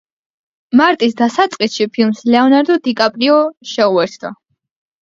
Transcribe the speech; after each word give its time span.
მარტის 0.79 1.13
დასაწყისში 1.19 1.87
ფილმს 1.99 2.25
ლეონარდო 2.37 2.81
დიკაპრიო 2.89 3.39
შეუერთდა. 3.75 4.35